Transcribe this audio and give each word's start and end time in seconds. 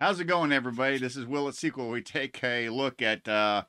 How's 0.00 0.18
it 0.18 0.24
going, 0.24 0.50
everybody? 0.50 0.96
This 0.96 1.14
is 1.14 1.26
Will 1.26 1.46
It 1.48 1.54
Sequel. 1.54 1.90
We 1.90 2.00
take 2.00 2.42
a 2.42 2.70
look 2.70 3.02
at 3.02 3.28
uh, 3.28 3.64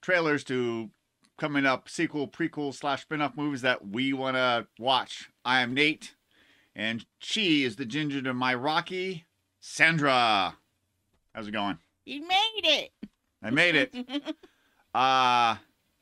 trailers 0.00 0.42
to 0.44 0.88
coming 1.36 1.66
up 1.66 1.86
sequel, 1.86 2.28
prequel, 2.28 2.72
slash 2.72 3.02
spin-off 3.02 3.36
movies 3.36 3.60
that 3.60 3.86
we 3.86 4.14
want 4.14 4.36
to 4.36 4.68
watch. 4.78 5.28
I 5.44 5.60
am 5.60 5.74
Nate, 5.74 6.14
and 6.74 7.04
she 7.18 7.62
is 7.62 7.76
the 7.76 7.84
ginger 7.84 8.22
to 8.22 8.32
my 8.32 8.54
Rocky, 8.54 9.26
Sandra. 9.60 10.56
How's 11.34 11.48
it 11.48 11.50
going? 11.50 11.76
You 12.06 12.26
made 12.26 12.62
it. 12.64 12.92
I 13.42 13.50
made 13.50 13.74
it. 13.74 13.94
uh 14.94 15.56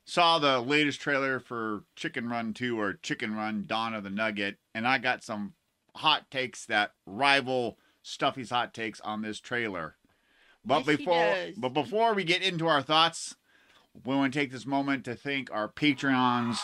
saw 0.05 0.39
the 0.39 0.61
latest 0.61 1.01
trailer 1.01 1.41
for 1.41 1.83
Chicken 1.97 2.29
Run 2.29 2.55
2 2.55 2.79
or 2.79 2.93
Chicken 3.03 3.35
Run 3.35 3.65
Dawn 3.67 3.93
of 3.93 4.05
the 4.05 4.11
Nugget, 4.11 4.59
and 4.73 4.87
I 4.87 4.99
got 4.99 5.25
some 5.25 5.55
hot 5.97 6.31
takes 6.31 6.65
that 6.67 6.93
rival 7.07 7.77
Stuffy's 8.09 8.51
hot 8.51 8.75
takes 8.75 9.01
on 9.01 9.23
this 9.23 9.41
trailer. 9.41 9.97
But 10.65 10.87
Yes, 10.87 10.97
before 10.97 11.37
but 11.57 11.75
before 11.75 12.15
we 12.15 12.25
get 12.25 12.43
into 12.43 12.67
our 12.67 12.83
thoughts, 12.83 13.37
we 14.05 14.15
want 14.15 14.33
to 14.33 14.39
take 14.39 14.51
this 14.51 14.67
moment 14.67 15.05
to 15.05 15.15
thank 15.15 15.51
our 15.51 15.69
Patreons 15.69 16.59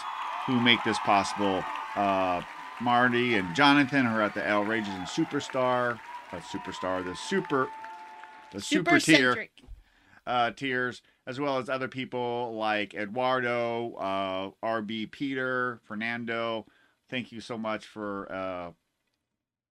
who 0.46 0.60
make 0.60 0.82
this 0.84 0.98
possible. 1.00 1.64
Uh 1.94 2.42
Marty 2.80 3.36
and 3.36 3.54
Jonathan 3.54 4.04
who 4.04 4.16
are 4.16 4.22
at 4.22 4.34
the 4.34 4.46
Outrageous 4.46 4.88
and 4.88 5.06
Superstar, 5.06 5.98
uh, 6.32 6.38
Superstar, 6.38 7.04
the 7.04 7.14
super 7.14 7.68
the 8.52 8.60
super, 8.60 8.98
tier 8.98 9.48
uh, 10.26 10.50
tiers, 10.52 11.02
as 11.26 11.38
well 11.38 11.58
as 11.58 11.68
other 11.68 11.88
people 11.88 12.54
like 12.56 12.94
Eduardo, 12.94 13.94
uh, 13.94 14.50
RB 14.66 15.10
Peter, 15.10 15.80
Fernando. 15.84 16.66
Thank 17.08 17.32
you 17.32 17.40
so 17.40 17.58
much 17.58 17.86
for 17.86 18.30
uh, 18.32 18.70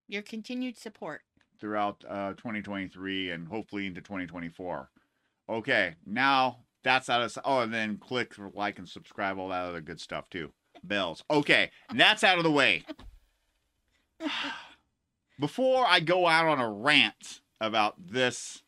Your 0.08 0.22
continued 0.22 0.78
support. 0.78 1.22
Throughout 1.58 2.04
uh, 2.08 2.30
2023 2.30 3.30
and 3.30 3.48
hopefully 3.48 3.86
into 3.86 4.00
2024. 4.00 4.90
Okay, 5.48 5.94
now 6.06 6.58
that's 6.82 7.08
out 7.08 7.22
of 7.22 7.36
oh, 7.44 7.60
and 7.60 7.72
then 7.72 7.98
click 7.98 8.34
like 8.54 8.78
and 8.78 8.88
subscribe, 8.88 9.38
all 9.38 9.48
that 9.48 9.64
other 9.64 9.80
good 9.80 10.00
stuff 10.00 10.28
too. 10.30 10.52
Bells. 10.82 11.24
Okay, 11.30 11.70
that's 11.94 12.22
out 12.22 12.38
of 12.38 12.44
the 12.44 12.50
way. 12.50 12.84
Before 15.40 15.84
I 15.86 16.00
go 16.00 16.26
out 16.26 16.46
on 16.46 16.60
a 16.60 16.70
rant 16.70 17.40
about 17.60 17.94
this 18.06 18.62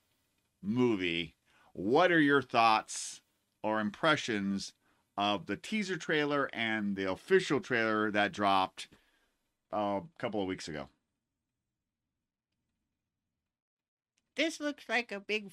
movie, 0.63 1.35
what 1.73 2.11
are 2.11 2.21
your 2.21 2.43
thoughts 2.43 3.21
or 3.63 3.81
impressions 3.81 4.73
of 5.17 5.47
the 5.47 5.57
teaser 5.57 5.97
trailer 5.97 6.51
and 6.53 6.97
the 6.97 7.11
official 7.11 7.61
trailer 7.61 8.11
that 8.11 8.33
dropped 8.33 8.89
uh, 9.73 10.01
a 10.01 10.03
couple 10.19 10.41
of 10.41 10.49
weeks 10.49 10.69
ago? 10.69 10.89
This 14.37 14.61
looks 14.61 14.89
like 14.89 15.11
a 15.11 15.21
big 15.21 15.51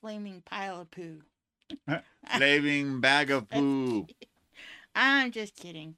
flaming 0.00 0.42
pile 0.42 0.82
of 0.82 0.90
poo. 0.90 1.22
Flaming 2.34 3.00
bag 3.00 3.30
of 3.30 3.48
poo. 3.48 4.06
I'm 4.94 5.30
just 5.32 5.56
kidding. 5.56 5.96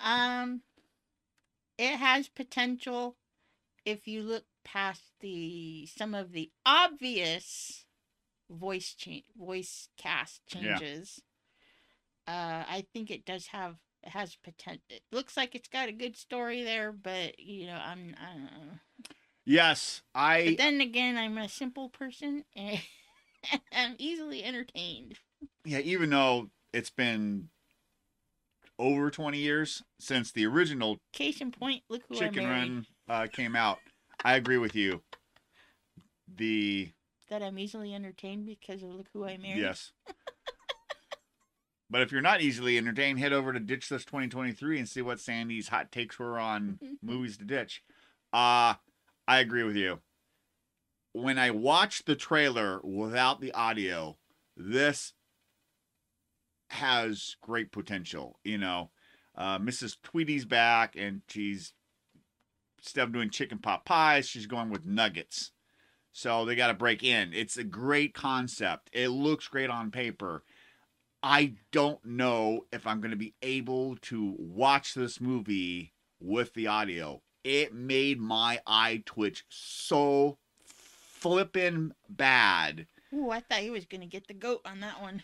Um, 0.00 0.62
it 1.78 1.96
has 1.96 2.28
potential 2.28 3.16
if 3.84 4.06
you 4.06 4.22
look 4.22 4.44
past 4.64 5.02
the 5.20 5.86
some 5.86 6.14
of 6.14 6.32
the 6.32 6.50
obvious 6.64 7.84
voice 8.50 8.94
change, 8.94 9.24
voice 9.36 9.88
cast 9.96 10.42
Yeah. 10.54 10.78
changes. 10.78 11.22
Uh, 12.26 12.64
I 12.68 12.86
think 12.92 13.10
it 13.10 13.24
does 13.24 13.48
have 13.48 13.76
it 14.02 14.10
has 14.10 14.36
potential. 14.36 14.82
It 14.88 15.02
looks 15.12 15.36
like 15.36 15.54
it's 15.54 15.68
got 15.68 15.88
a 15.88 15.92
good 15.92 16.16
story 16.16 16.62
there, 16.62 16.92
but 16.92 17.38
you 17.38 17.66
know, 17.66 17.80
I'm 17.82 18.14
I 18.20 18.32
don't 18.34 18.44
know. 18.44 18.78
Yes, 19.44 20.02
I 20.14 20.44
But 20.50 20.58
then 20.58 20.80
again, 20.80 21.16
I'm 21.16 21.36
a 21.38 21.48
simple 21.48 21.88
person 21.88 22.44
and 22.56 22.78
I'm 23.72 23.96
easily 23.98 24.44
entertained. 24.44 25.14
yeah, 25.64 25.78
even 25.80 26.10
though 26.10 26.50
it's 26.72 26.90
been 26.90 27.48
over 28.78 29.10
20 29.10 29.38
years 29.38 29.82
since 29.98 30.32
the 30.32 30.46
original 30.46 30.98
Case 31.12 31.40
in 31.40 31.50
point, 31.50 31.82
look 31.88 32.02
who 32.08 32.16
I 32.16 32.18
Chicken. 32.18 32.44
Run 32.44 32.86
uh, 33.08 33.26
came 33.32 33.56
out, 33.56 33.78
I 34.24 34.34
agree 34.36 34.58
with 34.58 34.74
you. 34.74 35.02
The 36.34 36.90
That 37.28 37.42
I'm 37.42 37.58
easily 37.58 37.94
entertained 37.94 38.46
because 38.46 38.82
of 38.82 38.90
look 38.90 39.08
who 39.12 39.24
I 39.24 39.36
married. 39.36 39.60
yes. 39.60 39.92
But 41.90 42.00
if 42.00 42.10
you're 42.10 42.22
not 42.22 42.40
easily 42.40 42.78
entertained, 42.78 43.18
head 43.18 43.34
over 43.34 43.52
to 43.52 43.60
Ditch 43.60 43.90
This 43.90 44.06
2023 44.06 44.78
and 44.78 44.88
see 44.88 45.02
what 45.02 45.20
Sandy's 45.20 45.68
hot 45.68 45.92
takes 45.92 46.18
were 46.18 46.38
on 46.38 46.78
movies 47.02 47.36
to 47.36 47.44
ditch. 47.44 47.82
Uh 48.32 48.74
I 49.26 49.40
agree 49.40 49.62
with 49.62 49.76
you. 49.76 50.00
When 51.12 51.38
I 51.38 51.50
watched 51.50 52.06
the 52.06 52.16
trailer 52.16 52.80
without 52.82 53.40
the 53.40 53.52
audio, 53.52 54.16
this 54.56 55.12
has 56.70 57.36
great 57.42 57.70
potential. 57.70 58.38
You 58.44 58.58
know, 58.58 58.90
uh, 59.36 59.58
Mrs. 59.58 59.96
Tweedy's 60.02 60.44
back 60.44 60.96
and 60.96 61.22
she's 61.28 61.72
instead 62.78 63.04
of 63.04 63.12
doing 63.12 63.30
chicken 63.30 63.58
pot 63.58 63.84
pies, 63.84 64.26
she's 64.26 64.46
going 64.46 64.70
with 64.70 64.86
nuggets. 64.86 65.52
So 66.12 66.44
they 66.44 66.56
got 66.56 66.66
to 66.66 66.74
break 66.74 67.02
in. 67.02 67.32
It's 67.32 67.56
a 67.56 67.64
great 67.64 68.12
concept. 68.12 68.90
It 68.92 69.08
looks 69.08 69.48
great 69.48 69.70
on 69.70 69.90
paper. 69.90 70.44
I 71.22 71.54
don't 71.70 72.04
know 72.04 72.66
if 72.72 72.86
I'm 72.86 73.00
going 73.00 73.12
to 73.12 73.16
be 73.16 73.34
able 73.40 73.96
to 74.02 74.34
watch 74.38 74.94
this 74.94 75.20
movie 75.20 75.94
with 76.20 76.52
the 76.54 76.66
audio. 76.66 77.22
It 77.44 77.74
made 77.74 78.20
my 78.20 78.60
eye 78.66 79.02
twitch 79.04 79.44
so 79.48 80.38
flipping 80.64 81.92
bad. 82.08 82.86
Ooh, 83.14 83.30
I 83.30 83.40
thought 83.40 83.58
he 83.60 83.70
was 83.70 83.84
gonna 83.84 84.06
get 84.06 84.26
the 84.28 84.34
goat 84.34 84.60
on 84.64 84.80
that 84.80 85.00
one. 85.00 85.22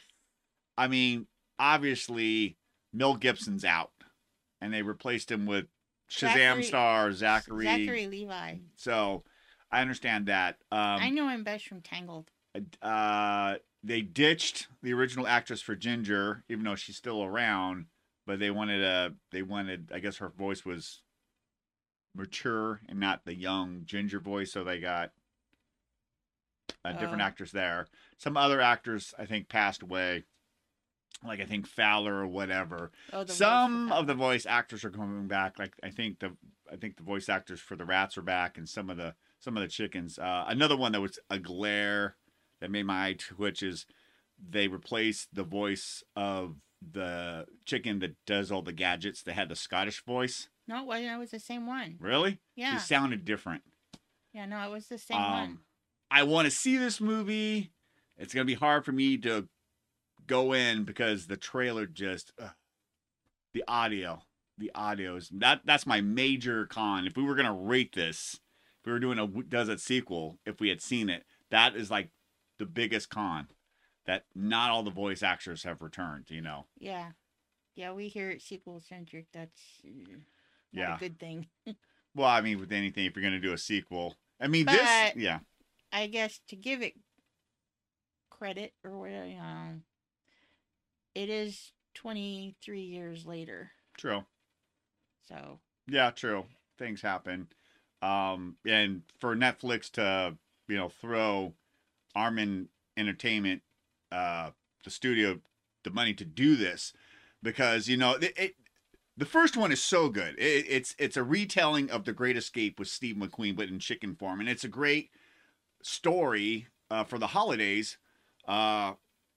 I 0.77 0.89
mean, 0.89 1.27
obviously, 1.59 2.57
Mel 2.93 3.15
Gibson's 3.17 3.65
out, 3.65 3.93
and 4.61 4.73
they 4.73 4.83
replaced 4.83 5.31
him 5.31 5.47
with 5.47 5.67
Shazam 6.11 6.35
Zachary- 6.35 6.63
star 6.65 7.13
Zachary. 7.13 7.65
Zachary 7.65 8.07
Levi. 8.07 8.57
So 8.77 9.25
I 9.71 9.81
understand 9.83 10.27
that. 10.27 10.57
Um, 10.73 10.79
I 11.01 11.11
know 11.11 11.29
him 11.29 11.45
best 11.45 11.67
from 11.67 11.81
Tangled. 11.83 12.31
uh, 12.83 13.57
they 13.85 14.03
ditched 14.03 14.67
the 14.83 14.93
original 14.93 15.27
actress 15.27 15.61
for 15.63 15.77
Ginger, 15.77 16.45
even 16.49 16.65
though 16.65 16.75
she's 16.75 16.97
still 16.97 17.23
around. 17.23 17.87
But 18.27 18.39
they 18.41 18.51
wanted 18.51 18.83
a, 18.83 19.15
they 19.31 19.43
wanted, 19.43 19.91
I 19.95 20.01
guess 20.01 20.17
her 20.19 20.29
voice 20.31 20.65
was 20.65 21.03
mature 22.15 22.81
and 22.89 22.99
not 22.99 23.25
the 23.25 23.35
young 23.35 23.83
Ginger 23.85 24.21
voice, 24.21 24.53
so 24.53 24.65
they 24.65 24.81
got 24.81 25.13
a 26.85 26.93
different 26.93 27.21
Oh. 27.23 27.25
actress 27.27 27.51
there. 27.51 27.87
Some 28.17 28.37
other 28.37 28.61
actors, 28.61 29.15
I 29.19 29.27
think, 29.27 29.49
passed 29.49 29.83
away, 29.83 30.25
like 31.25 31.41
I 31.41 31.45
think 31.45 31.67
Fowler 31.67 32.15
or 32.15 32.27
whatever. 32.27 32.93
Oh, 33.13 33.25
Some 33.27 33.91
of 33.93 34.07
the 34.07 34.15
voice 34.15 34.47
actors 34.47 34.85
are 34.85 34.91
coming 34.91 35.27
back. 35.29 35.59
Like 35.59 35.75
I 35.83 35.91
think 35.91 36.21
the, 36.21 36.37
I 36.71 36.77
think 36.77 36.97
the 36.97 37.03
voice 37.03 37.29
actors 37.29 37.61
for 37.61 37.77
the 37.77 37.85
rats 37.85 38.17
are 38.19 38.23
back, 38.23 38.57
and 38.59 38.69
some 38.69 38.91
of 38.91 38.97
the 38.97 39.15
some 39.41 39.57
of 39.57 39.63
the 39.63 39.69
chickens. 39.69 40.19
Uh, 40.19 40.45
another 40.49 40.77
one 40.77 40.93
that 40.93 41.01
was 41.01 41.19
a 41.31 41.39
glare 41.39 42.17
that 42.61 42.71
made 42.71 42.85
my 42.87 43.09
eye 43.09 43.13
twitch 43.17 43.63
is 43.63 43.87
they 44.39 44.69
replaced 44.69 45.35
the 45.35 45.45
voice 45.45 46.03
of 46.17 46.57
the 46.93 47.47
chicken 47.65 47.99
that 48.01 48.15
does 48.25 48.51
all 48.53 48.63
the 48.63 48.73
gadgets 48.73 49.23
that 49.23 49.33
had 49.35 49.49
the 49.49 49.57
Scottish 49.57 50.05
voice. 50.05 50.49
No, 50.69 50.83
it 50.83 50.87
wasn't. 50.87 51.13
It 51.13 51.19
was 51.19 51.31
the 51.31 51.41
same 51.41 51.67
one. 51.67 51.97
Really? 51.99 52.39
Yeah. 52.55 52.75
He 52.75 52.79
sounded 52.79 53.25
different. 53.25 53.63
Yeah, 54.35 54.45
no, 54.45 54.63
it 54.63 54.71
was 54.71 54.87
the 54.87 54.99
same 54.99 55.19
one. 55.19 55.43
Um, 55.43 55.61
I 56.11 56.23
want 56.23 56.45
to 56.45 56.51
see 56.51 56.77
this 56.77 57.01
movie. 57.01 57.73
It's 58.19 58.35
gonna 58.35 58.45
be 58.45 58.55
hard 58.55 58.85
for 58.85 58.93
me 58.93 59.17
to 59.19 59.49
go 60.27 60.53
in 60.53 60.85
because 60.85 61.27
the 61.27 61.37
trailer 61.37 61.87
just 61.87 62.33
ugh. 62.41 62.51
the 63.55 63.65
audio, 63.67 64.23
the 64.59 64.71
audio 64.75 65.17
is 65.17 65.31
that 65.31 65.63
that's 65.65 65.87
my 65.87 66.01
major 66.03 66.67
con. 66.67 67.07
If 67.07 67.17
we 67.17 67.25
were 67.25 67.35
gonna 67.35 67.55
rate 67.55 67.95
this, 67.95 68.39
if 68.81 68.87
we 68.87 68.93
were 68.93 68.99
doing 68.99 69.19
a 69.19 69.27
does 69.27 69.69
it 69.69 69.81
sequel, 69.81 70.39
if 70.45 70.61
we 70.61 70.69
had 70.69 70.83
seen 70.83 71.09
it, 71.09 71.25
that 71.51 71.75
is 71.75 71.91
like 71.91 72.11
the 72.59 72.67
biggest 72.67 73.09
con. 73.09 73.49
That 74.07 74.25
not 74.35 74.71
all 74.71 74.83
the 74.83 74.91
voice 74.91 75.23
actors 75.23 75.63
have 75.65 75.81
returned. 75.81 76.27
You 76.29 76.43
know. 76.43 76.67
Yeah. 76.79 77.11
Yeah, 77.75 77.93
we 77.93 78.09
hear 78.09 78.31
it 78.31 78.43
sequel 78.43 78.81
centric. 78.81 79.27
That's 79.33 79.61
uh, 79.87 80.19
Yeah. 80.73 80.97
a 80.97 80.99
good 80.99 81.19
thing. 81.19 81.47
Well, 82.15 82.27
I 82.29 82.41
mean, 82.41 82.59
with 82.59 82.73
anything, 82.73 83.05
if 83.05 83.15
you're 83.15 83.23
gonna 83.23 83.39
do 83.39 83.53
a 83.53 83.59
sequel, 83.59 84.17
I 84.41 84.49
mean 84.49 84.67
this, 84.67 85.13
yeah, 85.15 85.39
I 85.93 86.09
guess 86.09 86.41
to 86.49 86.57
give 86.57 86.83
it 86.83 86.95
credit 88.31 88.73
or 88.83 88.99
whatever, 88.99 89.27
you 89.27 89.37
know, 89.37 89.81
it 91.15 91.29
is 91.29 91.73
23 91.95 92.81
years 92.81 93.25
later. 93.27 93.71
true. 93.97 94.25
So, 95.29 95.61
Yeah, 95.87 96.11
true. 96.11 96.47
Things 96.79 97.03
happen. 97.03 97.49
Um, 98.01 98.57
and 98.67 99.03
for 99.19 99.37
Netflix 99.37 99.91
to, 99.93 100.37
you 100.69 100.77
know, 100.77 100.89
throw 100.89 101.55
Aardman 102.17 102.69
Entertainment, 102.97 103.63
uh, 104.11 104.51
the 104.85 104.91
studio, 104.91 105.41
the 105.85 105.91
money 105.91 106.15
to 106.15 106.25
do 106.25 106.57
this, 106.57 106.93
because 107.43 107.89
you 107.89 107.97
know 107.97 108.15
it. 108.15 108.33
it 108.37 108.55
the 109.19 109.27
first 109.27 109.57
one 109.57 109.73
is 109.73 109.83
so 109.83 110.09
good. 110.09 110.37
It, 110.39 110.67
it's 110.69 110.95
it's 110.99 111.17
a 111.17 111.25
retelling 111.25 111.91
of 111.91 112.05
The 112.05 112.13
Great 112.13 112.37
Escape 112.37 112.79
with 112.79 112.89
Steve 112.89 113.17
McQueen, 113.17 113.57
but 113.57 113.69
in 113.69 113.81
chicken 113.81 114.15
form, 114.15 114.39
and 114.41 114.49
it's 114.49 114.65
a 114.65 114.69
great 114.69 115.11
story 115.83 116.69
uh, 116.91 117.05
for 117.05 117.19
the 117.19 117.27
holidays 117.27 117.99
uh, 118.47 118.93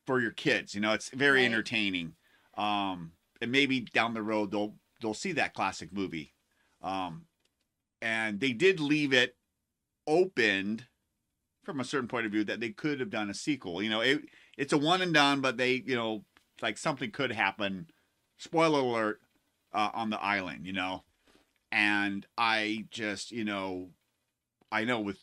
for 0.05 0.21
your 0.21 0.31
kids. 0.31 0.75
You 0.75 0.81
know, 0.81 0.93
it's 0.93 1.09
very 1.09 1.39
Right. 1.41 1.45
entertaining. 1.47 2.13
Um, 2.55 3.13
and 3.41 3.51
maybe 3.51 3.79
down 3.79 4.13
the 4.13 4.21
road 4.21 4.51
they'll 4.51 4.75
they'll 5.01 5.15
see 5.15 5.31
that 5.33 5.55
classic 5.55 5.91
movie. 5.91 6.35
Um, 6.83 7.25
and 8.01 8.39
they 8.39 8.53
did 8.53 8.79
leave 8.79 9.13
it 9.13 9.35
opened 10.05 10.85
from 11.63 11.79
a 11.79 11.83
certain 11.83 12.07
point 12.07 12.25
of 12.25 12.31
view 12.31 12.43
that 12.43 12.59
they 12.59 12.69
could 12.69 12.99
have 12.99 13.09
done 13.09 13.29
a 13.29 13.33
sequel. 13.33 13.81
You 13.81 13.89
know, 13.89 14.01
it 14.01 14.21
it's 14.57 14.73
a 14.73 14.77
one 14.77 15.01
and 15.01 15.13
done, 15.13 15.41
but 15.41 15.57
they 15.57 15.83
you 15.87 15.95
know 15.95 16.23
like 16.61 16.77
something 16.77 17.09
could 17.09 17.31
happen. 17.31 17.87
Spoiler 18.37 18.79
alert 18.79 19.21
uh, 19.73 19.89
on 19.93 20.09
the 20.09 20.21
island. 20.21 20.65
You 20.65 20.73
know, 20.73 21.03
and 21.71 22.25
I 22.37 22.85
just 22.91 23.31
you 23.31 23.43
know 23.43 23.89
I 24.71 24.85
know 24.85 24.99
with 24.99 25.19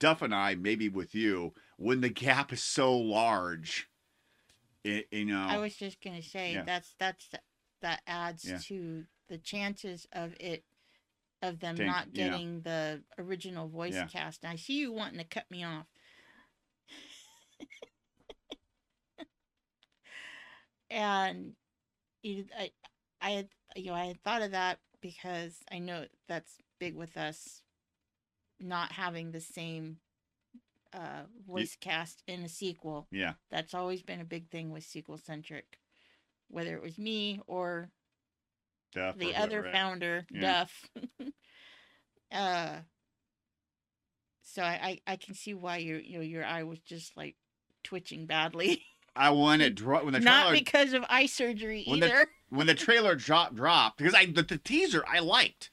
Duff 0.00 0.22
and 0.22 0.34
I, 0.34 0.54
maybe 0.54 0.88
with 0.88 1.14
you, 1.14 1.52
when 1.76 2.00
the 2.00 2.08
gap 2.08 2.52
is 2.52 2.62
so 2.62 2.96
large, 2.96 3.88
it, 4.84 5.08
you 5.10 5.26
know, 5.26 5.46
I 5.48 5.58
was 5.58 5.76
just 5.76 6.02
gonna 6.02 6.22
say 6.22 6.54
Yeah. 6.54 6.64
that's 6.64 6.94
that's 6.98 7.28
that 7.82 8.02
adds 8.06 8.44
Yeah. 8.44 8.58
to 8.58 9.06
the 9.28 9.38
chances 9.38 10.06
of 10.12 10.34
it 10.40 10.64
of 11.42 11.60
them 11.60 11.76
not 11.76 12.08
yeah. 12.12 12.30
getting 12.30 12.62
the 12.62 13.02
original 13.18 13.68
voice 13.68 13.94
Yeah. 13.94 14.06
cast. 14.06 14.44
I 14.44 14.56
see 14.56 14.78
you 14.78 14.92
wanting 14.92 15.18
to 15.18 15.24
cut 15.24 15.50
me 15.50 15.64
off. 15.64 15.86
and 20.90 21.54
I, 22.24 22.70
I 23.20 23.48
you 23.78 23.86
know 23.90 23.94
I 23.96 24.06
had 24.06 24.22
thought 24.22 24.42
of 24.42 24.50
that 24.52 24.78
because 25.00 25.56
I 25.70 25.78
know 25.78 26.04
that's 26.28 26.58
big 26.78 26.94
with 26.96 27.16
us 27.16 27.62
not 28.60 28.92
having 28.92 29.30
the 29.32 29.40
same 29.40 29.98
uh, 30.92 31.22
voice 31.46 31.76
cast 31.80 32.22
in 32.26 32.42
a 32.42 32.48
sequel. 32.48 33.06
Yeah, 33.10 33.34
that's 33.50 33.74
always 33.74 34.02
been 34.02 34.20
a 34.20 34.24
big 34.24 34.50
thing 34.50 34.70
with 34.70 34.84
sequel 34.84 35.18
centric 35.18 35.78
whether 36.50 36.74
it 36.74 36.82
was 36.82 36.96
me 36.98 37.40
or 37.46 37.90
Duff 38.94 39.18
the 39.18 39.34
or 39.34 39.38
other 39.38 39.68
founder 39.70 40.26
Yeah. 40.30 40.40
duff. 40.40 40.84
Uh 42.32 42.76
so 44.42 44.62
I, 44.62 45.00
I 45.06 45.12
i 45.12 45.16
can 45.16 45.34
see 45.34 45.54
why 45.54 45.78
your 45.78 45.98
you 45.98 46.16
know 46.18 46.22
your 46.22 46.44
eye 46.44 46.62
was 46.62 46.78
just 46.80 47.16
like 47.16 47.36
twitching 47.84 48.26
badly. 48.26 48.82
I 49.16 49.30
wanted 49.30 49.74
dro- 49.76 50.04
when 50.04 50.12
the 50.12 50.20
not 50.20 50.48
trailer 50.48 50.54
because 50.58 50.92
of 50.92 51.04
eye 51.08 51.26
surgery 51.26 51.84
when 51.86 52.00
the- 52.00 52.06
either 52.06 52.26
when 52.50 52.66
the 52.66 52.74
trailer 52.74 53.14
drop 53.14 53.54
dropped 53.54 53.98
because 53.98 54.14
I 54.14 54.26
the, 54.26 54.42
the 54.42 54.58
teaser 54.58 55.04
I 55.08 55.18
liked. 55.20 55.70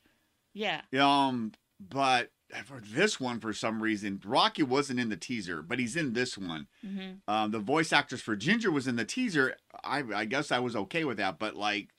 yeah 0.54 0.82
Um, 0.98 1.52
but 1.80 2.32
for 2.66 2.80
this 2.80 3.20
one, 3.20 3.40
for 3.40 3.52
some 3.54 3.82
reason, 3.82 4.22
Rocky 4.24 4.64
wasn't 4.64 5.00
in 5.00 5.10
the 5.10 5.18
teaser, 5.18 5.62
but 5.62 5.80
he's 5.80 5.96
in 5.96 6.14
this 6.14 6.38
one. 6.38 6.68
hmm 6.86 7.14
Um, 7.28 7.52
the 7.52 7.60
voice 7.60 7.92
actress 7.92 8.22
for 8.22 8.36
Ginger 8.36 8.72
was 8.72 8.88
in 8.88 8.96
the 8.96 9.06
teaser. 9.06 9.56
I 9.84 10.04
I 10.14 10.26
guess 10.26 10.52
I 10.52 10.60
was 10.60 10.76
okay 10.76 11.04
with 11.04 11.18
that, 11.18 11.40
but 11.40 11.56
like 11.56 11.90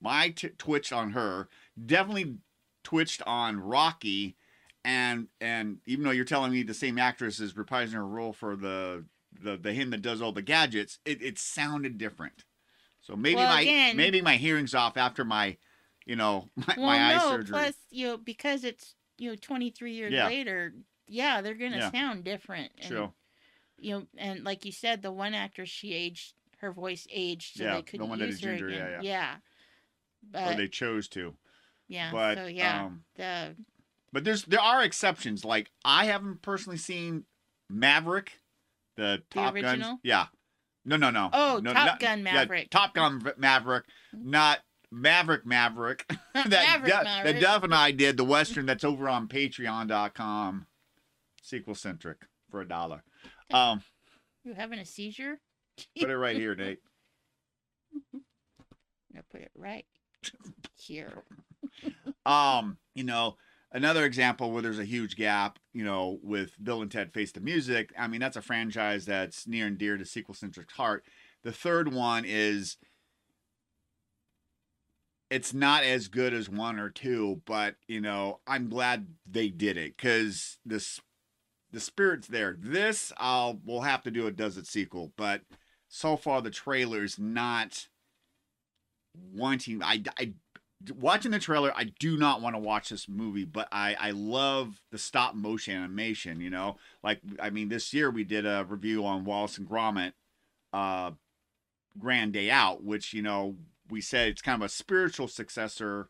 my 0.00 0.28
t- 0.30 0.48
twitch 0.58 0.92
on 0.92 1.12
her 1.12 1.48
definitely 1.84 2.36
twitched 2.84 3.22
on 3.26 3.58
Rocky, 3.60 4.36
and 4.84 5.28
and 5.40 5.78
even 5.86 6.04
though 6.04 6.10
you're 6.10 6.24
telling 6.26 6.52
me 6.52 6.62
the 6.62 6.74
same 6.74 6.98
actress 6.98 7.40
is 7.40 7.54
reprising 7.54 7.94
her 7.94 8.06
role 8.06 8.32
for 8.32 8.54
the 8.56 9.04
the 9.42 9.56
the 9.56 9.72
him 9.72 9.90
that 9.90 10.02
does 10.02 10.20
all 10.22 10.32
the 10.32 10.42
gadgets, 10.42 10.98
it, 11.04 11.20
it 11.22 11.38
sounded 11.38 11.98
different. 11.98 12.44
So 13.04 13.14
maybe 13.16 13.36
Well, 13.36 13.52
my 13.54 13.60
again- 13.60 13.96
maybe 13.96 14.20
my 14.22 14.36
hearing's 14.36 14.74
off 14.74 14.96
after 14.96 15.24
my, 15.24 15.56
you 16.06 16.16
know, 16.16 16.48
my, 16.56 16.74
well 16.76 16.86
my 16.86 16.98
eye 16.98 17.16
no 17.16 17.30
surgery. 17.30 17.52
plus 17.52 17.74
you 17.90 18.06
know 18.08 18.16
because 18.16 18.64
it's 18.64 18.94
you 19.18 19.30
know 19.30 19.36
23 19.40 19.92
years 19.92 20.12
Yeah. 20.12 20.26
later 20.26 20.74
yeah 21.06 21.40
they're 21.42 21.54
gonna 21.54 21.76
Yeah. 21.76 21.90
sound 21.92 22.24
different 22.24 22.72
and, 22.78 22.88
True. 22.90 23.12
you 23.78 23.90
know 23.94 24.06
and 24.16 24.42
like 24.42 24.64
you 24.64 24.72
said 24.72 25.02
the 25.02 25.12
one 25.12 25.34
actress 25.34 25.68
she 25.68 25.92
aged 25.94 26.32
her 26.58 26.72
voice 26.72 27.06
aged 27.12 27.58
so 27.58 27.64
Yeah, 27.64 27.74
they 27.76 27.82
couldn't 27.82 28.08
one 28.08 28.18
use 28.20 28.40
did 28.40 28.48
her 28.48 28.56
Ginger, 28.56 28.70
yeah, 28.70 28.86
again. 28.86 29.02
yeah. 29.04 29.36
But 30.30 30.54
or 30.54 30.56
they 30.56 30.68
chose 30.68 31.06
to. 31.08 31.34
yeah, 31.88 32.10
but 32.10 32.38
so 32.38 32.46
yeah, 32.46 32.84
um, 32.86 33.04
the 33.16 33.54
But 34.12 34.24
there's 34.24 34.44
there 34.44 34.60
are 34.60 34.82
exceptions. 34.82 35.44
Like 35.44 35.70
I 35.84 36.06
haven't 36.06 36.40
personally 36.40 36.78
seen 36.78 37.24
Maverick, 37.68 38.40
the 38.96 39.22
Top 39.30 39.54
Gun. 39.54 40.00
Yeah. 40.02 40.26
No, 40.84 40.96
no, 40.96 41.10
no. 41.10 41.30
Oh, 41.32 41.60
no, 41.62 41.72
Top 41.72 41.86
not- 41.86 42.00
Gun 42.00 42.18
yeah, 42.18 42.32
Maverick. 42.34 42.70
Top 42.70 42.94
Gun 42.94 43.22
Maverick, 43.38 43.84
not 44.12 44.58
Maverick 44.90 45.46
Maverick. 45.46 46.04
that 46.34 46.50
Maverick 46.50 46.92
Duff- 46.92 47.04
Maverick. 47.04 47.34
that 47.36 47.40
Duff 47.42 47.62
and 47.64 47.74
I 47.74 47.90
did 47.90 48.16
the 48.16 48.24
western 48.24 48.66
that's 48.66 48.84
over 48.84 49.08
on 49.08 49.28
Patreon.com, 49.28 50.66
sequel 51.42 51.74
centric 51.74 52.18
for 52.50 52.60
a 52.60 52.68
dollar. 52.68 53.02
Um, 53.52 53.82
you 54.44 54.52
having 54.54 54.78
a 54.78 54.84
seizure? 54.84 55.40
put 55.98 56.10
it 56.10 56.16
right 56.16 56.36
here, 56.36 56.54
Nate. 56.54 56.78
I'm 58.12 58.20
gonna 59.12 59.24
put 59.30 59.40
it 59.40 59.50
right 59.54 59.86
here. 60.76 61.22
Um, 62.26 62.78
you 62.94 63.04
know, 63.04 63.36
another 63.70 64.06
example 64.06 64.50
where 64.50 64.62
there's 64.62 64.78
a 64.78 64.84
huge 64.84 65.14
gap, 65.16 65.58
you 65.74 65.84
know, 65.84 66.18
with 66.22 66.52
Bill 66.62 66.80
and 66.80 66.90
Ted 66.90 67.12
Face 67.12 67.32
the 67.32 67.40
Music. 67.40 67.92
I 67.98 68.06
mean, 68.06 68.20
that's 68.20 68.36
a 68.36 68.42
franchise 68.42 69.04
that's 69.04 69.46
near 69.46 69.66
and 69.66 69.76
dear 69.76 69.98
to 69.98 70.06
sequel 70.06 70.34
centric 70.34 70.70
heart. 70.70 71.04
The 71.42 71.52
third 71.52 71.92
one 71.92 72.24
is 72.24 72.78
it's 75.30 75.52
not 75.52 75.82
as 75.82 76.08
good 76.08 76.32
as 76.32 76.48
one 76.48 76.78
or 76.78 76.90
two, 76.90 77.42
but 77.44 77.74
you 77.88 78.00
know, 78.00 78.38
I'm 78.46 78.68
glad 78.68 79.08
they 79.28 79.48
did 79.48 79.76
it 79.76 79.96
because 79.96 80.58
this 80.64 81.00
the 81.72 81.80
spirit's 81.80 82.28
there. 82.28 82.56
This 82.58 83.12
I'll 83.18 83.60
we'll 83.64 83.80
have 83.80 84.02
to 84.04 84.10
do 84.12 84.28
a 84.28 84.30
does 84.30 84.56
it 84.56 84.66
sequel, 84.66 85.12
but 85.16 85.42
so 85.88 86.16
far 86.16 86.40
the 86.40 86.50
trailer's 86.50 87.18
not 87.18 87.88
wanting 89.32 89.82
I, 89.82 90.02
I 90.18 90.34
watching 90.92 91.30
the 91.30 91.38
trailer 91.38 91.72
i 91.76 91.84
do 91.98 92.16
not 92.16 92.40
want 92.40 92.54
to 92.54 92.60
watch 92.60 92.88
this 92.88 93.08
movie 93.08 93.44
but 93.44 93.68
i 93.72 93.96
i 94.00 94.10
love 94.10 94.80
the 94.90 94.98
stop 94.98 95.34
motion 95.34 95.76
animation 95.76 96.40
you 96.40 96.50
know? 96.50 96.76
Like 97.02 97.20
i 97.40 97.50
mean 97.50 97.68
this 97.68 97.92
year 97.92 98.10
we 98.10 98.24
did 98.24 98.46
a 98.46 98.66
review 98.68 99.04
on 99.04 99.24
wallace 99.24 99.58
and 99.58 99.68
gromit 99.68 100.12
uh 100.72 101.12
grand 101.98 102.32
day 102.32 102.50
out 102.50 102.82
which 102.82 103.12
you 103.12 103.22
know 103.22 103.56
we 103.90 104.00
said 104.00 104.28
it's 104.28 104.42
kind 104.42 104.60
of 104.62 104.66
a 104.66 104.70
spiritual 104.70 105.28
successor 105.28 106.08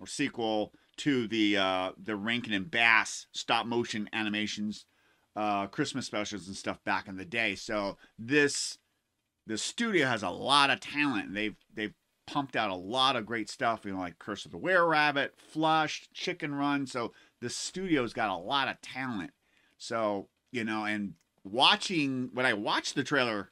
or 0.00 0.06
sequel 0.06 0.72
to 0.96 1.28
the 1.28 1.56
uh 1.56 1.92
the 2.02 2.16
rankin 2.16 2.52
and 2.52 2.70
bass 2.70 3.26
stop 3.32 3.66
motion 3.66 4.08
animations 4.12 4.86
uh 5.36 5.66
christmas 5.68 6.06
specials 6.06 6.46
and 6.48 6.56
stuff 6.56 6.82
back 6.84 7.08
in 7.08 7.16
the 7.16 7.24
day. 7.24 7.54
So 7.54 7.96
this 8.18 8.78
the 9.46 9.58
studio 9.58 10.06
has 10.06 10.22
a 10.22 10.30
lot 10.30 10.70
of 10.70 10.80
talent. 10.80 11.34
They've 11.34 11.56
they've 11.74 11.94
pumped 12.30 12.54
out 12.54 12.70
a 12.70 12.74
lot 12.74 13.16
of 13.16 13.26
great 13.26 13.50
stuff, 13.50 13.84
you 13.84 13.92
know, 13.92 13.98
like 13.98 14.18
Curse 14.20 14.44
of 14.44 14.52
the 14.52 14.56
Were 14.56 14.86
Rabbit, 14.86 15.34
Flush, 15.36 16.08
Chicken 16.14 16.54
Run. 16.54 16.86
So 16.86 17.12
the 17.40 17.50
studio's 17.50 18.12
got 18.12 18.30
a 18.30 18.36
lot 18.36 18.68
of 18.68 18.80
talent. 18.80 19.32
So, 19.78 20.28
you 20.52 20.62
know, 20.62 20.84
and 20.84 21.14
watching 21.42 22.30
when 22.32 22.46
I 22.46 22.52
watch 22.52 22.94
the 22.94 23.02
trailer 23.02 23.50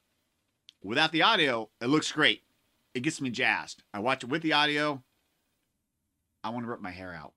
without 0.83 1.11
the 1.11 1.23
audio, 1.23 1.71
it 1.81 1.87
looks 1.87 2.13
great. 2.13 2.43
It 2.95 3.01
gets 3.01 3.21
me 3.21 3.31
jazzed. 3.31 3.83
I 3.93 3.99
watch 3.99 4.23
it 4.23 4.31
with 4.31 4.43
the 4.43 4.53
audio. 4.53 5.03
I 6.45 6.51
want 6.51 6.65
to 6.65 6.71
rip 6.71 6.81
my 6.81 6.93
hair 6.93 7.13
out. 7.13 7.33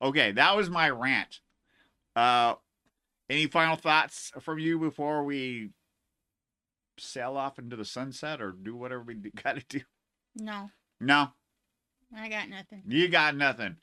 Okay, 0.00 0.32
that 0.32 0.56
was 0.56 0.70
my 0.70 0.88
rant. 0.88 1.40
Uh 2.16 2.54
any 3.28 3.46
final 3.46 3.76
thoughts 3.76 4.32
from 4.40 4.58
you 4.58 4.78
before 4.78 5.22
we 5.22 5.68
sail 6.98 7.36
off 7.36 7.58
into 7.58 7.76
the 7.76 7.84
sunset 7.84 8.40
or 8.40 8.52
do 8.52 8.74
whatever 8.76 9.02
we 9.02 9.14
got 9.42 9.56
to 9.56 9.64
do? 9.68 9.80
No, 10.36 10.70
No, 11.00 11.28
I 12.16 12.28
got 12.28 12.48
nothing. 12.48 12.82
you 12.86 13.08
got 13.08 13.36
nothing. 13.36 13.76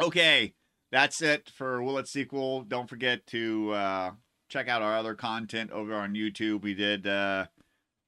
Okay, 0.00 0.54
that's 0.92 1.22
it 1.22 1.50
for 1.54 1.82
Will 1.82 1.98
It 1.98 2.08
Sequel. 2.08 2.62
Don't 2.62 2.88
forget 2.88 3.26
to 3.28 3.72
uh, 3.72 4.10
check 4.48 4.68
out 4.68 4.82
our 4.82 4.96
other 4.96 5.14
content 5.14 5.70
over 5.70 5.94
on 5.94 6.14
YouTube. 6.14 6.62
We 6.62 6.74
did 6.74 7.06
uh, 7.06 7.46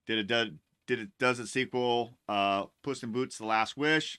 did 0.07 0.19
a 0.19 0.23
do- 0.25 0.57
did 0.87 1.01
it 1.01 1.09
does 1.19 1.39
it 1.41 1.47
sequel. 1.49 2.19
Uh, 2.29 2.65
Puss 2.83 3.03
in 3.03 3.11
Boots: 3.13 3.39
The 3.39 3.47
Last 3.47 3.77
Wish. 3.77 4.19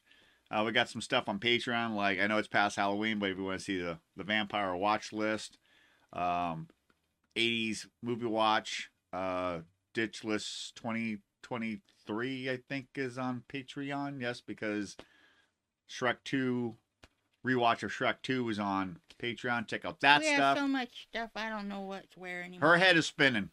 Uh, 0.52 0.64
we 0.66 0.72
got 0.72 0.90
some 0.90 1.02
stuff 1.02 1.30
on 1.30 1.40
Patreon. 1.40 1.94
Like 1.96 2.20
I 2.20 2.26
know 2.26 2.38
it's 2.38 2.48
past 2.48 2.76
Halloween, 2.76 3.20
but 3.20 3.30
if 3.30 3.38
you 3.38 3.44
want 3.44 3.60
to 3.60 3.64
see 3.66 3.80
the 3.80 4.00
the 4.18 4.24
vampire 4.24 4.76
watch 4.76 5.14
list, 5.14 5.60
um, 6.12 6.68
80s 7.38 7.86
movie 8.02 8.26
watch, 8.26 8.90
uh, 9.14 9.60
Ditchless 9.94 10.72
2023, 10.76 12.50
I 12.50 12.58
think, 12.58 12.88
is 12.96 13.18
on 13.18 13.44
Patreon. 13.52 14.22
Yes, 14.22 14.42
because 14.42 14.96
Shrek 15.90 16.18
2 16.26 16.76
rewatch 17.46 17.84
of 17.84 17.92
Shrek 17.92 18.18
2 18.24 18.50
is 18.50 18.60
on 18.60 19.00
Patreon. 19.22 19.68
Check 19.68 19.86
out 19.86 20.00
that 20.02 20.22
we 20.22 20.28
have 20.28 20.36
stuff. 20.38 20.58
so 20.58 20.68
much 20.68 21.08
stuff. 21.10 21.30
I 21.36 21.50
don't 21.50 21.68
know 21.68 21.82
what's 21.82 22.16
where 22.16 22.44
anymore. 22.44 22.70
Her 22.70 22.78
head 22.78 22.98
is 22.98 23.06
spinning. 23.06 23.50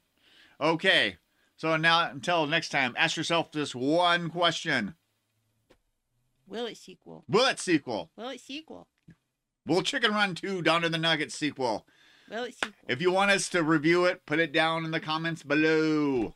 Okay. 0.61 1.17
So 1.57 1.77
now 1.77 2.11
until 2.11 2.47
next 2.47 2.69
time, 2.69 2.95
ask 2.97 3.17
yourself 3.17 3.51
this 3.53 3.75
one 3.75 4.29
question. 4.29 4.95
Will 6.47 6.67
it 6.67 6.77
sequel? 6.77 7.25
Will 7.29 7.47
it 7.47 7.59
sequel? 7.59 8.11
Will 8.17 8.29
it 8.29 8.41
sequel? 8.41 8.87
Will 9.67 9.83
Chicken 9.83 10.13
Run 10.13 10.35
2 10.35 10.63
Down 10.63 10.83
to 10.83 10.89
the 10.89 10.99
Nuggets 10.99 11.35
sequel. 11.35 11.87
Will 12.31 12.45
it? 12.45 12.57
If 12.89 13.01
you 13.01 13.11
want 13.11 13.33
us 13.33 13.49
to 13.51 13.63
review 13.63 14.05
it, 14.05 14.25
put 14.27 14.39
it 14.39 14.53
down 14.53 14.85
in 14.85 14.93
the 14.93 15.01
comments 15.01 15.43
below. 15.43 16.36